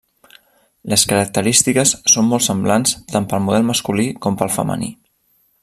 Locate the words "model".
3.49-3.69